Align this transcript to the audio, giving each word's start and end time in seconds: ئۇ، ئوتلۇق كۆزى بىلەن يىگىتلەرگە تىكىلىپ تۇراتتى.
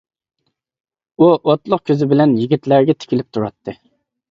ئۇ، 1.19 1.27
ئوتلۇق 1.35 1.85
كۆزى 1.91 2.09
بىلەن 2.15 2.35
يىگىتلەرگە 2.41 2.99
تىكىلىپ 3.05 3.33
تۇراتتى. 3.39 3.79